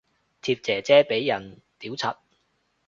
[0.41, 2.17] 貼姐姐俾人屌柒